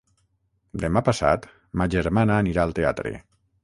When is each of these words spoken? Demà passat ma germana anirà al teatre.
Demà 0.85 1.03
passat 1.11 1.47
ma 1.83 1.89
germana 1.99 2.43
anirà 2.47 2.69
al 2.69 2.79
teatre. 2.83 3.19